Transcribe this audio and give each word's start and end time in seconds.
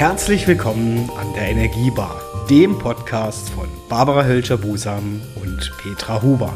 Herzlich 0.00 0.46
willkommen 0.46 1.10
an 1.18 1.34
der 1.34 1.50
Energiebar, 1.50 2.22
dem 2.48 2.78
Podcast 2.78 3.50
von 3.50 3.68
Barbara 3.90 4.24
Hölscher-Busam 4.24 5.20
und 5.42 5.72
Petra 5.76 6.22
Huber. 6.22 6.54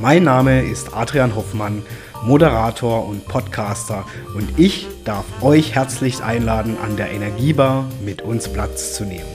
Mein 0.00 0.24
Name 0.24 0.62
ist 0.62 0.94
Adrian 0.94 1.36
Hoffmann, 1.36 1.82
Moderator 2.22 3.06
und 3.06 3.28
Podcaster 3.28 4.06
und 4.34 4.58
ich 4.58 4.86
darf 5.04 5.26
euch 5.42 5.74
herzlich 5.74 6.22
einladen, 6.22 6.78
an 6.82 6.96
der 6.96 7.10
Energiebar 7.10 7.84
mit 8.02 8.22
uns 8.22 8.48
Platz 8.50 8.94
zu 8.94 9.04
nehmen. 9.04 9.28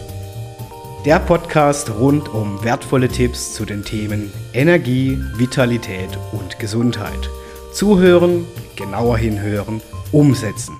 Der 1.06 1.20
Podcast 1.20 1.92
rund 1.92 2.30
um 2.30 2.64
wertvolle 2.64 3.10
Tipps 3.10 3.54
zu 3.54 3.66
den 3.66 3.86
Themen 3.86 4.34
Energie, 4.54 5.20
Vitalität 5.36 6.18
und 6.32 6.58
Gesundheit. 6.58 7.30
Zuhören, 7.74 8.48
genauer 8.76 9.20
hinhören, 9.20 9.82
umsetzen. 10.12 10.74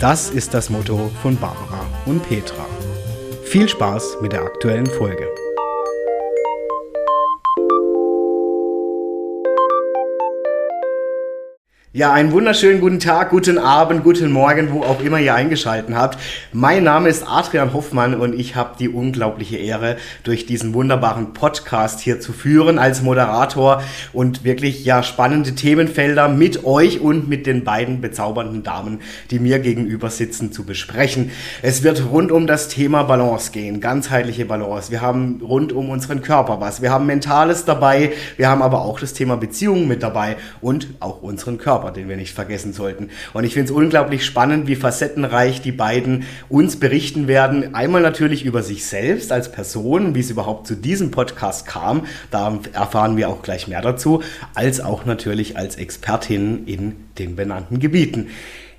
Das 0.00 0.28
ist 0.28 0.52
das 0.52 0.68
Motto 0.68 1.10
von 1.22 1.38
Barbara 1.38 1.85
und 2.06 2.22
Petra. 2.22 2.66
Viel 3.44 3.68
Spaß 3.68 4.18
mit 4.22 4.32
der 4.32 4.42
aktuellen 4.42 4.86
Folge. 4.86 5.28
Ja, 11.96 12.12
einen 12.12 12.30
wunderschönen 12.30 12.82
guten 12.82 13.00
Tag, 13.00 13.30
guten 13.30 13.56
Abend, 13.56 14.04
guten 14.04 14.30
Morgen, 14.30 14.70
wo 14.70 14.82
auch 14.82 15.00
immer 15.00 15.18
ihr 15.18 15.34
eingeschaltet 15.34 15.94
habt. 15.94 16.18
Mein 16.52 16.84
Name 16.84 17.08
ist 17.08 17.26
Adrian 17.26 17.72
Hoffmann 17.72 18.20
und 18.20 18.38
ich 18.38 18.54
habe 18.54 18.76
die 18.78 18.90
unglaubliche 18.90 19.56
Ehre, 19.56 19.96
durch 20.22 20.44
diesen 20.44 20.74
wunderbaren 20.74 21.32
Podcast 21.32 22.00
hier 22.00 22.20
zu 22.20 22.34
führen 22.34 22.78
als 22.78 23.00
Moderator 23.00 23.82
und 24.12 24.44
wirklich 24.44 24.84
ja 24.84 25.02
spannende 25.02 25.54
Themenfelder 25.54 26.28
mit 26.28 26.66
euch 26.66 27.00
und 27.00 27.30
mit 27.30 27.46
den 27.46 27.64
beiden 27.64 28.02
bezaubernden 28.02 28.62
Damen, 28.62 29.00
die 29.30 29.38
mir 29.38 29.58
gegenüber 29.58 30.10
sitzen, 30.10 30.52
zu 30.52 30.64
besprechen. 30.64 31.30
Es 31.62 31.82
wird 31.82 32.10
rund 32.12 32.30
um 32.30 32.46
das 32.46 32.68
Thema 32.68 33.04
Balance 33.04 33.52
gehen, 33.52 33.80
ganzheitliche 33.80 34.44
Balance. 34.44 34.90
Wir 34.90 35.00
haben 35.00 35.40
rund 35.42 35.72
um 35.72 35.88
unseren 35.88 36.20
Körper 36.20 36.60
was. 36.60 36.82
Wir 36.82 36.90
haben 36.90 37.06
Mentales 37.06 37.64
dabei, 37.64 38.12
wir 38.36 38.50
haben 38.50 38.60
aber 38.60 38.82
auch 38.82 39.00
das 39.00 39.14
Thema 39.14 39.38
Beziehungen 39.38 39.88
mit 39.88 40.02
dabei 40.02 40.36
und 40.60 40.88
auch 41.00 41.22
unseren 41.22 41.56
Körper. 41.56 41.85
Körper, 41.86 41.92
den 41.92 42.08
wir 42.08 42.16
nicht 42.16 42.34
vergessen 42.34 42.72
sollten. 42.72 43.10
Und 43.32 43.44
ich 43.44 43.54
finde 43.54 43.66
es 43.66 43.76
unglaublich 43.76 44.24
spannend, 44.24 44.66
wie 44.66 44.76
facettenreich 44.76 45.60
die 45.62 45.72
beiden 45.72 46.24
uns 46.48 46.76
berichten 46.76 47.28
werden. 47.28 47.74
Einmal 47.74 48.02
natürlich 48.02 48.44
über 48.44 48.62
sich 48.62 48.84
selbst 48.86 49.32
als 49.32 49.52
Person, 49.52 50.14
wie 50.14 50.20
es 50.20 50.30
überhaupt 50.30 50.66
zu 50.66 50.74
diesem 50.74 51.10
Podcast 51.10 51.66
kam. 51.66 52.06
Da 52.30 52.58
erfahren 52.72 53.16
wir 53.16 53.28
auch 53.28 53.42
gleich 53.42 53.68
mehr 53.68 53.82
dazu, 53.82 54.22
als 54.54 54.80
auch 54.80 55.04
natürlich 55.04 55.56
als 55.56 55.76
Expertin 55.76 56.66
in 56.66 56.96
den 57.18 57.36
benannten 57.36 57.78
Gebieten. 57.78 58.28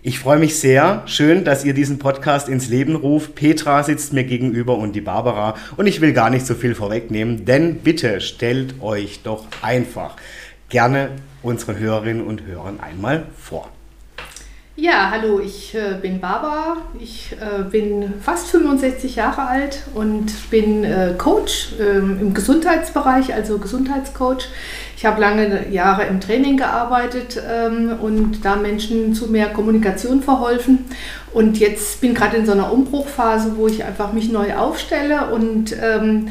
Ich 0.03 0.19
freue 0.19 0.39
mich 0.39 0.57
sehr. 0.59 1.03
Schön, 1.05 1.43
dass 1.43 1.65
ihr 1.65 1.73
diesen 1.73 1.99
Podcast 1.99 2.47
ins 2.47 2.69
Leben 2.69 2.95
ruft. 2.95 3.35
Petra 3.35 3.83
sitzt 3.83 4.13
mir 4.13 4.23
gegenüber 4.23 4.77
und 4.77 4.95
die 4.95 5.01
Barbara. 5.01 5.55
Und 5.75 5.87
ich 5.87 6.01
will 6.01 6.13
gar 6.13 6.29
nicht 6.29 6.45
so 6.45 6.55
viel 6.55 6.75
vorwegnehmen, 6.75 7.45
denn 7.45 7.77
bitte 7.77 8.21
stellt 8.21 8.81
euch 8.81 9.21
doch 9.23 9.45
einfach 9.61 10.15
gerne 10.69 11.09
unseren 11.47 11.79
Hörerinnen 11.79 12.25
und 12.25 12.45
Hörern 12.45 12.79
einmal 12.81 13.25
vor. 13.37 13.69
Ja, 14.75 15.09
hallo, 15.09 15.39
ich 15.39 15.73
äh, 15.73 15.97
bin 15.99 16.19
Barbara. 16.19 16.77
Ich 16.99 17.31
äh, 17.31 17.63
bin 17.63 18.13
fast 18.21 18.49
65 18.49 19.15
Jahre 19.15 19.47
alt 19.47 19.83
und 19.95 20.51
bin 20.51 20.83
äh, 20.83 21.15
Coach 21.17 21.69
ähm, 21.79 22.19
im 22.21 22.33
Gesundheitsbereich, 22.35 23.33
also 23.33 23.57
Gesundheitscoach. 23.57 24.49
Ich 24.95 25.05
habe 25.05 25.19
lange 25.19 25.69
Jahre 25.71 26.03
im 26.05 26.19
Training 26.19 26.57
gearbeitet 26.57 27.41
ähm, 27.49 27.93
und 27.99 28.45
da 28.45 28.55
Menschen 28.57 29.15
zu 29.15 29.27
mehr 29.27 29.47
Kommunikation 29.47 30.21
verholfen. 30.21 30.85
Und 31.33 31.57
jetzt 31.57 32.01
bin 32.01 32.13
gerade 32.13 32.37
in 32.37 32.45
so 32.45 32.51
einer 32.51 32.71
Umbruchphase, 32.71 33.53
wo 33.55 33.67
ich 33.67 33.83
einfach 33.83 34.13
mich 34.13 34.31
neu 34.31 34.53
aufstelle 34.55 35.31
und 35.31 35.75
ähm, 35.81 36.27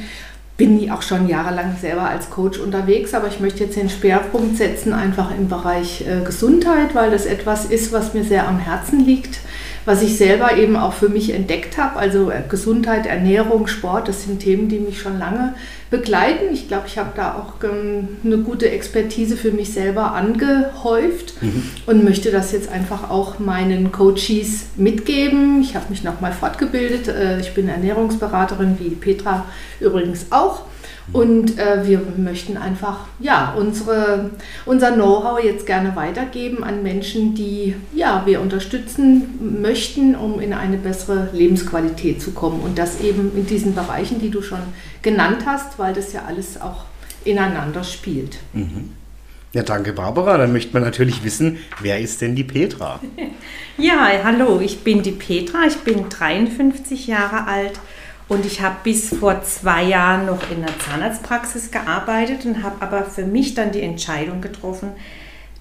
bin 0.56 0.90
auch 0.90 1.02
schon 1.02 1.28
jahrelang 1.28 1.76
selber 1.80 2.08
als 2.08 2.30
Coach 2.30 2.58
unterwegs, 2.58 3.12
aber 3.12 3.28
ich 3.28 3.40
möchte 3.40 3.64
jetzt 3.64 3.76
den 3.76 3.90
Schwerpunkt 3.90 4.56
setzen 4.56 4.94
einfach 4.94 5.30
im 5.36 5.48
Bereich 5.48 6.06
äh, 6.06 6.24
Gesundheit, 6.24 6.94
weil 6.94 7.10
das 7.10 7.26
etwas 7.26 7.66
ist, 7.66 7.92
was 7.92 8.14
mir 8.14 8.24
sehr 8.24 8.48
am 8.48 8.58
Herzen 8.58 9.04
liegt 9.04 9.40
was 9.86 10.02
ich 10.02 10.18
selber 10.18 10.56
eben 10.56 10.76
auch 10.76 10.92
für 10.92 11.08
mich 11.08 11.32
entdeckt 11.32 11.78
habe. 11.78 11.96
Also 11.98 12.30
äh, 12.30 12.42
Gesundheit, 12.48 13.06
Ernährung, 13.06 13.68
Sport, 13.68 14.08
das 14.08 14.24
sind 14.24 14.40
Themen, 14.40 14.68
die 14.68 14.80
mich 14.80 15.00
schon 15.00 15.18
lange 15.18 15.54
begleiten. 15.90 16.52
Ich 16.52 16.66
glaube, 16.66 16.88
ich 16.88 16.98
habe 16.98 17.12
da 17.14 17.36
auch 17.36 17.64
ähm, 17.64 18.08
eine 18.24 18.38
gute 18.38 18.68
Expertise 18.68 19.36
für 19.36 19.52
mich 19.52 19.72
selber 19.72 20.12
angehäuft 20.12 21.40
mhm. 21.40 21.62
und 21.86 22.04
möchte 22.04 22.32
das 22.32 22.50
jetzt 22.50 22.68
einfach 22.68 23.08
auch 23.08 23.38
meinen 23.38 23.92
Coaches 23.92 24.66
mitgeben. 24.76 25.62
Ich 25.62 25.76
habe 25.76 25.86
mich 25.88 26.02
nochmal 26.02 26.32
fortgebildet. 26.32 27.06
Äh, 27.06 27.40
ich 27.40 27.54
bin 27.54 27.68
Ernährungsberaterin, 27.68 28.76
wie 28.80 28.90
Petra 28.90 29.46
übrigens 29.78 30.26
auch. 30.30 30.62
Und 31.12 31.58
äh, 31.58 31.86
wir 31.86 32.02
möchten 32.16 32.56
einfach 32.56 33.00
ja, 33.20 33.54
unsere, 33.56 34.30
unser 34.64 34.92
Know-how 34.92 35.42
jetzt 35.42 35.66
gerne 35.66 35.94
weitergeben 35.94 36.64
an 36.64 36.82
Menschen, 36.82 37.34
die 37.34 37.76
ja, 37.94 38.22
wir 38.26 38.40
unterstützen 38.40 39.60
möchten, 39.62 40.16
um 40.16 40.40
in 40.40 40.52
eine 40.52 40.76
bessere 40.78 41.28
Lebensqualität 41.32 42.20
zu 42.20 42.32
kommen. 42.32 42.60
Und 42.60 42.76
das 42.78 43.00
eben 43.00 43.32
in 43.36 43.46
diesen 43.46 43.74
Bereichen, 43.74 44.20
die 44.20 44.30
du 44.30 44.42
schon 44.42 44.58
genannt 45.02 45.44
hast, 45.46 45.78
weil 45.78 45.94
das 45.94 46.12
ja 46.12 46.24
alles 46.26 46.60
auch 46.60 46.84
ineinander 47.24 47.84
spielt. 47.84 48.38
Mhm. 48.52 48.90
Ja, 49.52 49.62
danke 49.62 49.92
Barbara. 49.92 50.36
Dann 50.36 50.52
möchte 50.52 50.72
man 50.72 50.82
natürlich 50.82 51.24
wissen, 51.24 51.58
wer 51.80 52.00
ist 52.00 52.20
denn 52.20 52.34
die 52.34 52.44
Petra? 52.44 53.00
Ja, 53.78 54.08
hallo, 54.24 54.62
ich 54.64 54.84
bin 54.84 55.02
die 55.02 55.12
Petra, 55.12 55.66
ich 55.66 55.76
bin 55.76 56.08
53 56.08 57.08
Jahre 57.08 57.46
alt 57.46 57.78
und 58.28 58.44
ich 58.44 58.60
habe 58.60 58.76
bis 58.82 59.14
vor 59.14 59.42
zwei 59.42 59.84
Jahren 59.84 60.26
noch 60.26 60.50
in 60.50 60.62
der 60.62 60.78
Zahnarztpraxis 60.78 61.70
gearbeitet 61.70 62.44
und 62.44 62.62
habe 62.62 62.76
aber 62.80 63.04
für 63.04 63.24
mich 63.24 63.54
dann 63.54 63.70
die 63.70 63.82
Entscheidung 63.82 64.40
getroffen, 64.40 64.90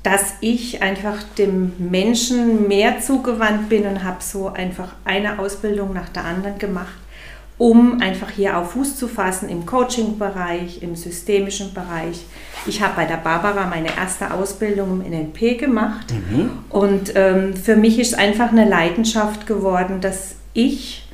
dass 0.01 0.33
ich 0.39 0.81
einfach 0.81 1.23
dem 1.37 1.73
Menschen 1.77 2.67
mehr 2.67 3.01
zugewandt 3.01 3.69
bin 3.69 3.85
und 3.85 4.03
habe 4.03 4.17
so 4.21 4.49
einfach 4.49 4.93
eine 5.03 5.39
Ausbildung 5.39 5.93
nach 5.93 6.09
der 6.09 6.25
anderen 6.25 6.57
gemacht, 6.57 6.93
um 7.57 8.01
einfach 8.01 8.29
hier 8.29 8.57
auf 8.57 8.71
Fuß 8.71 8.97
zu 8.97 9.07
fassen 9.07 9.49
im 9.49 9.65
Coaching-Bereich, 9.65 10.81
im 10.81 10.95
systemischen 10.95 11.73
Bereich. 11.73 12.25
Ich 12.65 12.81
habe 12.81 12.93
bei 12.95 13.05
der 13.05 13.17
Barbara 13.17 13.67
meine 13.67 13.95
erste 13.95 14.31
Ausbildung 14.33 15.03
im 15.03 15.11
NLP 15.11 15.59
gemacht 15.59 16.07
mhm. 16.11 16.51
und 16.69 17.13
ähm, 17.15 17.55
für 17.55 17.75
mich 17.75 17.99
ist 17.99 18.17
einfach 18.17 18.51
eine 18.51 18.67
Leidenschaft 18.67 19.47
geworden, 19.47 20.01
dass 20.01 20.35
ich 20.53 21.04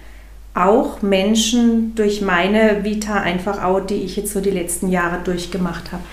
auch 0.53 1.01
Menschen 1.01 1.95
durch 1.95 2.21
meine 2.21 2.83
Vita 2.83 3.15
einfach 3.15 3.63
auch, 3.63 3.79
die 3.79 3.95
ich 3.95 4.17
jetzt 4.17 4.33
so 4.33 4.41
die 4.41 4.51
letzten 4.51 4.89
Jahre 4.89 5.23
durchgemacht 5.23 5.91
habe, 5.91 6.03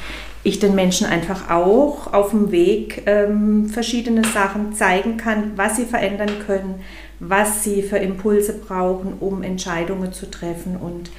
ich 0.44 0.58
den 0.60 0.74
Menschen 0.74 1.06
einfach 1.06 1.50
auch 1.50 2.12
auf 2.12 2.30
dem 2.30 2.52
Weg 2.52 3.02
ähm, 3.06 3.68
verschiedene 3.68 4.24
Sachen 4.24 4.72
zeigen 4.72 5.16
kann, 5.16 5.52
was 5.56 5.76
sie 5.76 5.84
verändern 5.84 6.30
können, 6.46 6.76
was 7.20 7.64
sie 7.64 7.82
für 7.82 7.98
Impulse 7.98 8.54
brauchen, 8.54 9.14
um 9.18 9.42
Entscheidungen 9.42 10.12
zu 10.12 10.30
treffen. 10.30 10.76
Und 10.76 11.10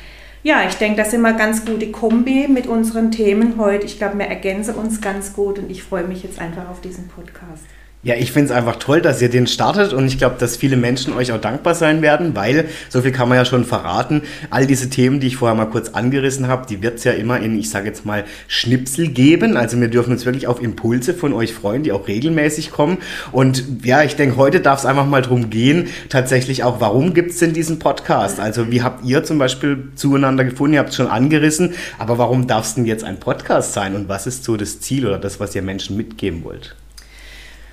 ja, 0.42 0.66
ich 0.68 0.76
denke, 0.76 0.98
das 0.98 1.10
ist 1.10 1.16
immer 1.16 1.34
ganz 1.34 1.66
gute 1.66 1.92
Kombi 1.92 2.48
mit 2.48 2.68
unseren 2.68 3.12
Themen 3.12 3.56
heute. 3.58 3.86
Ich 3.86 3.98
glaube, 3.98 4.18
wir 4.18 4.26
ergänzen 4.26 4.76
uns 4.76 5.02
ganz 5.02 5.34
gut 5.34 5.60
und 5.60 5.70
ich 5.70 5.84
freue 5.84 6.06
mich 6.06 6.24
jetzt 6.24 6.40
einfach 6.40 6.70
auf 6.70 6.80
diesen 6.80 7.10
Podcast. 7.10 7.66
Ja, 8.02 8.16
ich 8.16 8.32
finde 8.32 8.54
es 8.54 8.58
einfach 8.58 8.78
toll, 8.78 9.02
dass 9.02 9.22
ihr 9.22 9.28
den 9.28 9.46
startet 9.46 9.92
und 9.92 10.08
ich 10.08 10.18
glaube, 10.18 10.38
dass 10.40 10.56
viele 10.56 10.78
Menschen 10.78 11.12
euch 11.12 11.34
auch 11.34 11.42
dankbar 11.42 11.76
sein 11.76 12.02
werden, 12.02 12.34
weil, 12.34 12.70
so 12.88 13.02
viel 13.02 13.12
kann 13.12 13.28
man 13.28 13.38
ja 13.38 13.44
schon 13.44 13.66
verraten, 13.66 14.22
all 14.50 14.66
diese 14.66 14.90
Themen, 14.90 15.20
die 15.20 15.28
ich 15.28 15.36
vorher 15.36 15.54
mal 15.54 15.66
kurz 15.66 15.90
angerissen 15.90 16.48
habe, 16.48 16.66
die 16.66 16.82
wird 16.82 17.00
es 17.00 17.04
ja 17.04 17.12
immer 17.12 17.42
in, 17.42 17.60
ich 17.60 17.70
sage 17.70 17.88
jetzt 17.88 18.06
mal, 18.06 18.24
Schnipsel 18.48 19.10
geben. 19.10 19.58
Also 19.58 19.82
wir 19.82 19.90
dürfen 19.90 20.14
uns 20.14 20.26
wirklich 20.26 20.48
auf 20.48 20.62
Impulse 20.62 21.14
von 21.14 21.34
euch 21.34 21.54
freuen, 21.54 21.84
die 21.84 21.92
auch 21.92 22.08
regelmäßig 22.08 22.72
kommen. 22.72 23.00
Und 23.34 23.66
ja, 23.84 24.02
ich 24.02 24.16
denke, 24.16 24.38
heute 24.38 24.62
darf 24.62 24.80
es 24.80 24.86
einfach 24.86 25.06
mal 25.06 25.22
darum 25.22 25.50
gehen, 25.50 25.90
tatsächlich 26.08 26.64
auch, 26.64 26.80
warum 26.80 27.14
gibt 27.14 27.32
es 27.32 27.40
denn 27.40 27.52
diesen 27.52 27.80
Podcast? 27.80 28.40
Also 28.40 28.72
wie 28.72 28.82
habt 28.82 29.04
ihr 29.04 29.26
zum 29.26 29.40
Beispiel 29.40 29.90
zueinander 29.96 30.46
gefunden? 30.46 30.76
Ihr 30.76 30.80
habt 30.80 30.92
es 30.92 30.96
schon 30.96 31.08
angerissen, 31.08 31.74
aber 31.98 32.18
warum 32.18 32.48
darf 32.48 32.66
es 32.66 32.76
denn 32.76 32.86
jetzt 32.86 33.04
ein 33.04 33.20
Podcast 33.20 33.74
sein 33.74 33.94
und 33.94 34.08
was 34.08 34.26
ist 34.26 34.46
so 34.46 34.56
das 34.56 34.80
Ziel 34.80 35.06
oder 35.06 35.20
das, 35.20 35.42
was 35.42 35.54
ihr 35.54 35.64
Menschen 35.64 35.98
mitgeben 35.98 36.46
wollt? 36.46 36.78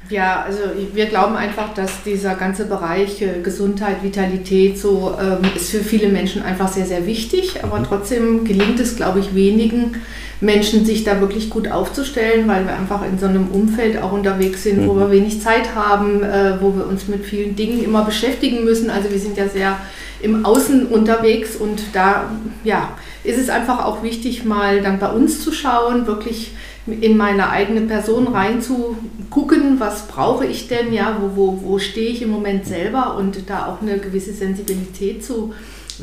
Ja, 0.08 0.42
also 0.42 0.60
wir 0.92 1.06
glauben 1.06 1.36
einfach, 1.36 1.74
dass 1.74 2.02
dieser 2.04 2.34
ganze 2.34 2.66
Bereich 2.66 3.20
äh, 3.22 3.40
Gesundheit, 3.42 4.02
Vitalität 4.02 4.78
so 4.78 5.16
ähm, 5.20 5.38
ist 5.56 5.70
für 5.70 5.80
viele 5.80 6.08
Menschen 6.08 6.42
einfach 6.42 6.68
sehr, 6.68 6.86
sehr 6.86 7.06
wichtig. 7.06 7.64
Aber 7.64 7.80
mhm. 7.80 7.84
trotzdem 7.84 8.44
gelingt 8.44 8.78
es, 8.78 8.96
glaube 8.96 9.18
ich, 9.18 9.34
wenigen 9.34 9.96
Menschen, 10.40 10.84
sich 10.84 11.02
da 11.02 11.20
wirklich 11.20 11.50
gut 11.50 11.68
aufzustellen, 11.68 12.46
weil 12.46 12.66
wir 12.66 12.74
einfach 12.74 13.02
in 13.04 13.18
so 13.18 13.26
einem 13.26 13.48
Umfeld 13.48 14.00
auch 14.02 14.12
unterwegs 14.12 14.62
sind, 14.62 14.86
wo 14.86 14.92
mhm. 14.92 15.00
wir 15.00 15.10
wenig 15.10 15.40
Zeit 15.40 15.74
haben, 15.74 16.22
äh, 16.22 16.60
wo 16.60 16.76
wir 16.76 16.86
uns 16.86 17.08
mit 17.08 17.24
vielen 17.24 17.56
Dingen 17.56 17.82
immer 17.82 18.04
beschäftigen 18.04 18.64
müssen. 18.64 18.90
Also 18.90 19.10
wir 19.10 19.18
sind 19.18 19.36
ja 19.36 19.48
sehr 19.48 19.76
im 20.20 20.44
Außen 20.44 20.86
unterwegs 20.86 21.56
und 21.56 21.82
da 21.92 22.30
ja, 22.64 22.96
ist 23.24 23.38
es 23.38 23.50
einfach 23.50 23.84
auch 23.84 24.02
wichtig, 24.02 24.44
mal 24.44 24.80
dann 24.82 24.98
bei 24.98 25.10
uns 25.10 25.42
zu 25.42 25.52
schauen, 25.52 26.06
wirklich 26.06 26.52
in 26.86 27.16
meine 27.16 27.50
eigene 27.50 27.82
Person 27.82 28.28
reinzugucken, 28.28 29.80
was 29.80 30.06
brauche 30.06 30.46
ich 30.46 30.68
denn, 30.68 30.92
ja, 30.92 31.20
wo, 31.20 31.36
wo, 31.36 31.62
wo 31.62 31.78
stehe 31.78 32.10
ich 32.10 32.22
im 32.22 32.30
Moment 32.30 32.66
selber 32.66 33.16
und 33.16 33.50
da 33.50 33.66
auch 33.66 33.82
eine 33.82 33.98
gewisse 33.98 34.32
Sensibilität 34.32 35.24
zu 35.24 35.52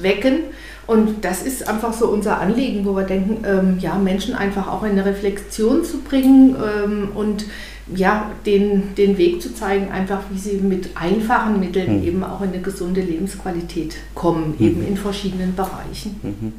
wecken. 0.01 0.39
Und 0.85 1.23
das 1.23 1.43
ist 1.43 1.67
einfach 1.67 1.93
so 1.93 2.07
unser 2.07 2.39
Anliegen, 2.39 2.85
wo 2.85 2.95
wir 2.95 3.03
denken, 3.03 3.45
ähm, 3.45 3.77
ja, 3.79 3.95
Menschen 3.95 4.33
einfach 4.33 4.67
auch 4.67 4.83
in 4.83 4.91
eine 4.91 5.05
Reflexion 5.05 5.83
zu 5.83 6.01
bringen 6.01 6.55
ähm, 6.55 7.09
und 7.13 7.45
ja, 7.93 8.31
den, 8.45 8.95
den 8.95 9.17
Weg 9.17 9.41
zu 9.41 9.53
zeigen, 9.53 9.91
einfach 9.91 10.21
wie 10.31 10.37
sie 10.37 10.57
mit 10.57 10.91
einfachen 10.95 11.59
Mitteln 11.59 11.99
mhm. 11.99 12.07
eben 12.07 12.23
auch 12.23 12.41
in 12.41 12.49
eine 12.49 12.61
gesunde 12.61 13.01
Lebensqualität 13.01 13.95
kommen, 14.15 14.55
mhm. 14.57 14.65
eben 14.65 14.87
in 14.87 14.97
verschiedenen 14.97 15.55
Bereichen. 15.55 16.15
Mhm. 16.21 16.53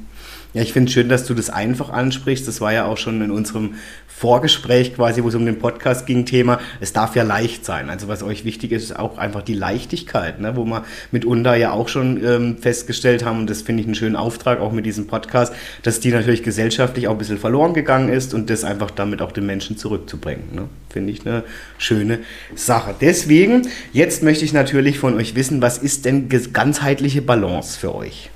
Ja, 0.54 0.62
ich 0.62 0.72
finde 0.72 0.88
es 0.88 0.94
schön, 0.94 1.08
dass 1.08 1.26
du 1.26 1.34
das 1.34 1.50
einfach 1.50 1.90
ansprichst. 1.90 2.46
Das 2.46 2.60
war 2.60 2.72
ja 2.72 2.84
auch 2.84 2.96
schon 2.96 3.20
in 3.22 3.32
unserem 3.32 3.74
Vorgespräch 4.06 4.94
quasi, 4.94 5.24
wo 5.24 5.28
es 5.28 5.34
um 5.34 5.44
den 5.44 5.58
Podcast 5.58 6.06
ging, 6.06 6.26
Thema. 6.26 6.60
Es 6.80 6.92
darf 6.92 7.16
ja 7.16 7.24
leicht 7.24 7.64
sein. 7.64 7.90
Also 7.90 8.06
was 8.06 8.22
euch 8.22 8.44
wichtig 8.44 8.70
ist, 8.70 8.84
ist 8.84 8.96
auch 8.96 9.18
einfach 9.18 9.42
die 9.42 9.54
Leichtigkeit, 9.54 10.40
ne? 10.40 10.54
wo 10.54 10.64
wir 10.64 10.84
mitunter 11.10 11.56
ja 11.56 11.72
auch 11.72 11.88
schon 11.88 12.24
ähm, 12.24 12.58
festgestellt 12.58 13.23
haben, 13.24 13.40
und 13.40 13.50
das 13.50 13.62
finde 13.62 13.82
ich 13.82 13.86
einen 13.86 13.94
schönen 13.94 14.16
Auftrag 14.16 14.60
auch 14.60 14.72
mit 14.72 14.86
diesem 14.86 15.06
Podcast, 15.06 15.54
dass 15.82 16.00
die 16.00 16.10
natürlich 16.10 16.42
gesellschaftlich 16.42 17.08
auch 17.08 17.12
ein 17.12 17.18
bisschen 17.18 17.38
verloren 17.38 17.74
gegangen 17.74 18.08
ist 18.08 18.34
und 18.34 18.50
das 18.50 18.64
einfach 18.64 18.90
damit 18.90 19.22
auch 19.22 19.32
den 19.32 19.46
Menschen 19.46 19.76
zurückzubringen. 19.76 20.44
Ne? 20.54 20.68
Finde 20.90 21.12
ich 21.12 21.26
eine 21.26 21.44
schöne 21.78 22.20
Sache. 22.54 22.94
Deswegen, 23.00 23.68
jetzt 23.92 24.22
möchte 24.22 24.44
ich 24.44 24.52
natürlich 24.52 24.98
von 24.98 25.14
euch 25.14 25.34
wissen, 25.34 25.62
was 25.62 25.78
ist 25.78 26.04
denn 26.04 26.28
ganzheitliche 26.52 27.22
Balance 27.22 27.78
für 27.78 27.94
euch? 27.94 28.30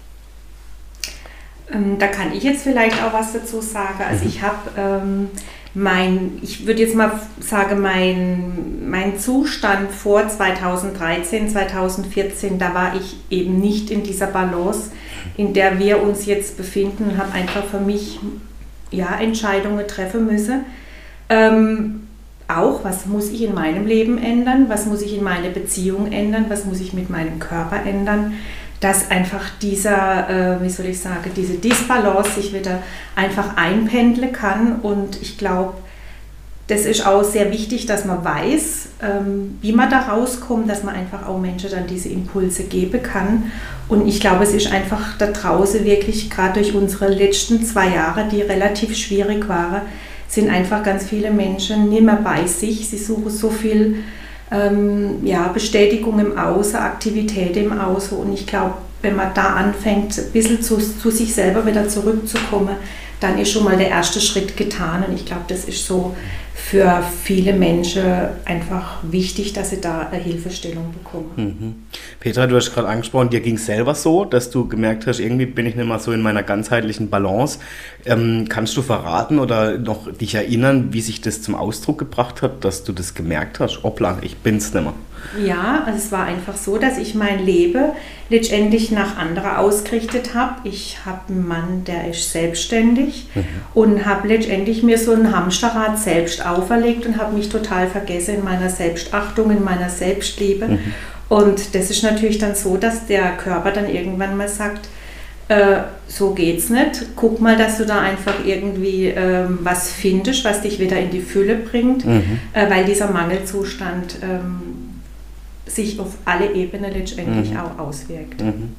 Ähm, 1.73 1.99
da 1.99 2.07
kann 2.07 2.33
ich 2.33 2.43
jetzt 2.43 2.63
vielleicht 2.63 3.03
auch 3.03 3.13
was 3.13 3.33
dazu 3.33 3.61
sagen. 3.61 4.03
Also 4.09 4.25
mhm. 4.25 4.31
ich 4.31 4.43
habe 4.43 4.57
ähm, 4.77 5.29
mein, 5.75 6.39
ich 6.43 6.67
würde 6.67 6.83
jetzt 6.83 6.95
mal 6.95 7.21
sagen, 7.41 7.81
mein, 7.81 8.89
mein 8.89 9.19
Zustand 9.19 9.91
vor 9.91 10.27
2013, 10.27 11.51
2014, 11.51 12.59
da 12.59 12.75
war 12.75 12.95
ich 12.97 13.17
eben 13.31 13.61
nicht 13.61 13.91
in 13.91 14.03
dieser 14.03 14.27
Balance, 14.27 14.91
in 15.37 15.53
der 15.53 15.79
wir 15.79 16.03
uns 16.03 16.27
jetzt 16.27 16.57
befinden 16.57 17.11
und 17.11 17.19
habe 17.19 17.33
einfach 17.33 17.65
für 17.65 17.81
mich 17.81 18.19
ja, 18.91 19.19
Entscheidungen 19.21 19.87
treffen 19.87 20.27
müssen. 20.27 20.65
Ähm, 21.29 22.09
auch, 22.49 22.83
was 22.83 23.05
muss 23.05 23.31
ich 23.31 23.43
in 23.43 23.55
meinem 23.55 23.87
Leben 23.87 24.17
ändern, 24.17 24.67
was 24.69 24.87
muss 24.87 25.03
ich 25.03 25.17
in 25.17 25.23
meiner 25.23 25.51
Beziehung 25.51 26.11
ändern, 26.11 26.47
was 26.49 26.65
muss 26.65 26.81
ich 26.81 26.95
mit 26.95 27.11
meinem 27.11 27.39
Körper 27.39 27.85
ändern, 27.85 28.35
dass 28.81 29.11
einfach 29.11 29.45
dieser, 29.61 30.59
äh, 30.59 30.63
wie 30.63 30.71
soll 30.71 30.87
ich 30.87 31.01
sagen, 31.01 31.31
diese 31.35 31.55
Disbalance 31.55 32.41
sich 32.41 32.55
wieder 32.55 32.79
einfach 33.17 33.57
einpendeln 33.57 34.33
kann. 34.33 34.81
Und 34.81 35.21
ich 35.21 35.37
glaube, 35.37 35.75
das 36.69 36.83
ist 36.83 37.07
auch 37.07 37.25
sehr 37.25 37.51
wichtig, 37.51 37.87
dass 37.87 38.05
man 38.05 38.25
weiß, 38.25 38.89
ähm, 39.03 39.59
wie 39.63 39.73
man 39.73 39.91
da 39.91 40.01
rauskommt, 40.01 40.71
dass 40.71 40.85
man 40.85 40.95
einfach 40.95 41.27
auch 41.27 41.41
Menschen 41.41 41.71
dann 41.71 41.87
diese 41.87 42.11
Impulse 42.11 42.65
geben 42.65 43.03
kann. 43.03 43.51
Und 43.89 44.07
ich 44.07 44.21
glaube, 44.21 44.45
es 44.45 44.53
ist 44.53 44.71
einfach 44.71 45.17
da 45.17 45.29
draußen 45.29 45.85
wirklich, 45.85 46.31
gerade 46.31 46.61
durch 46.61 46.75
unsere 46.75 47.09
letzten 47.09 47.65
zwei 47.65 47.89
Jahre, 47.95 48.29
die 48.31 48.43
relativ 48.43 48.95
schwierig 48.97 49.49
waren, 49.49 49.83
sind 50.29 50.51
einfach 50.51 50.83
ganz 50.83 51.07
viele 51.07 51.31
Menschen 51.31 51.89
nicht 51.89 52.03
mehr 52.03 52.21
bei 52.23 52.47
sich. 52.47 52.87
Sie 52.89 52.99
suchen 52.99 53.31
so 53.31 53.49
viel 53.49 54.05
ähm, 54.51 55.25
ja, 55.25 55.49
Bestätigung 55.49 56.19
im 56.19 56.39
Außen, 56.39 56.77
Aktivität 56.77 57.57
im 57.57 57.79
Außen. 57.79 58.17
Und 58.17 58.33
ich 58.33 58.47
glaube, 58.47 58.75
wenn 59.03 59.17
man 59.17 59.33
da 59.35 59.55
anfängt, 59.55 60.19
ein 60.19 60.33
bisschen 60.33 60.63
zu, 60.63 60.79
zu 60.79 61.11
sich 61.11 61.35
selber 61.35 61.65
wieder 61.67 61.89
zurückzukommen, 61.89 62.77
dann 63.21 63.39
ist 63.39 63.53
schon 63.53 63.65
mal 63.65 63.77
der 63.77 63.89
erste 63.89 64.21
Schritt 64.21 64.57
getan. 64.57 65.05
Und 65.07 65.15
ich 65.15 65.25
glaube, 65.25 65.45
das 65.49 65.65
ist 65.65 65.87
so 65.87 66.15
für 66.55 67.03
viele 67.23 67.53
Menschen 67.55 68.05
einfach 68.45 68.99
wichtig, 69.03 69.53
dass 69.55 69.71
sie 69.71 69.81
da 69.81 70.09
eine 70.11 70.23
Hilfestellung 70.23 70.93
bekommen. 70.93 71.31
Mhm. 71.37 71.75
Petra, 72.21 72.47
du 72.47 72.57
hast 72.57 72.75
gerade 72.75 72.89
angesprochen, 72.89 73.31
dir 73.31 73.41
ging 73.41 73.55
es 73.55 73.67
selber 73.67 73.95
so, 73.95 74.25
dass 74.25 74.51
du 74.51 74.69
gemerkt 74.69 75.07
hast, 75.07 75.19
irgendwie 75.19 75.47
bin 75.47 75.67
ich 75.67 75.77
nicht 75.77 75.87
mal 75.87 75.99
so 75.99 76.13
in 76.13 76.21
meiner 76.21 76.43
ganzheitlichen 76.43 77.09
Balance. 77.09 77.59
Ähm, 78.05 78.47
kannst 78.49 78.77
du 78.77 78.83
verraten 78.83 79.39
oder 79.39 79.79
noch 79.79 80.13
dich 80.13 80.35
erinnern, 80.35 80.93
wie 80.93 81.01
sich 81.01 81.21
das 81.21 81.41
zum 81.41 81.55
Ausdruck 81.55 81.99
gebracht 81.99 82.43
hat, 82.43 82.65
dass 82.65 82.85
du 82.85 82.93
das 82.93 83.15
gemerkt 83.15 83.61
hast? 83.61 83.83
Hoppla, 83.83 84.19
ich 84.21 84.37
bin's 84.37 84.75
nicht 84.75 84.83
mehr. 84.83 84.95
Ja, 85.45 85.83
also 85.85 85.99
es 85.99 86.13
war 86.13 86.25
einfach 86.25 86.57
so, 86.57 86.79
dass 86.79 86.99
ich 86.99 87.15
mein 87.15 87.45
Leben 87.45 87.93
letztendlich 88.31 88.91
nach 88.91 89.17
anderen 89.17 89.57
ausgerichtet 89.57 90.35
habe. 90.35 90.57
Ich 90.65 90.99
habe 91.05 91.21
einen 91.29 91.47
Mann, 91.47 91.85
der 91.87 92.09
ist 92.09 92.33
selbstständig 92.33 93.29
mhm. 93.35 93.45
und 93.75 94.07
habe 94.07 94.29
letztendlich 94.29 94.83
mir 94.83 94.99
so 94.99 95.13
ein 95.13 95.35
Hamsterrad 95.35 95.99
selbst 95.99 96.45
auferlegt 96.45 97.07
und 97.07 97.19
habe 97.19 97.35
mich 97.37 97.49
total 97.49 97.89
vergessen 97.89 98.37
in 98.37 98.45
meiner 98.45 98.69
Selbstachtung, 98.69 99.51
in 99.51 99.65
meiner 99.65 99.91
Selbstliebe. 99.91 100.69
Mhm. 100.69 100.79
Und 101.29 101.75
das 101.75 101.91
ist 101.91 102.03
natürlich 102.03 102.39
dann 102.39 102.55
so, 102.55 102.77
dass 102.77 103.07
der 103.07 103.37
Körper 103.37 103.71
dann 103.71 103.89
irgendwann 103.89 104.37
mal 104.37 104.49
sagt, 104.49 104.89
äh, 105.49 105.79
so 106.07 106.33
geht's 106.33 106.69
nicht. 106.69 107.07
Guck 107.17 107.41
mal, 107.41 107.57
dass 107.57 107.79
du 107.79 107.87
da 107.87 108.01
einfach 108.01 108.35
irgendwie 108.45 109.07
ähm, 109.07 109.61
was 109.63 109.91
findest, 109.91 110.45
was 110.45 110.63
dich 110.63 110.79
wieder 110.79 110.99
in 110.99 111.11
die 111.11 111.21
Fülle 111.21 111.57
bringt, 111.57 112.05
mhm. 112.05 112.39
äh, 112.53 112.69
weil 112.71 112.85
dieser 112.85 113.11
Mangelzustand 113.11 114.19
ähm, 114.23 114.88
sich 115.69 115.99
auf 116.01 116.17
alle 116.25 116.53
Ebenen 116.53 116.93
letztendlich 116.93 117.51
mhm. 117.51 117.57
auch 117.59 117.79
auswirkt. 117.79 118.43
Mhm. 118.43 118.73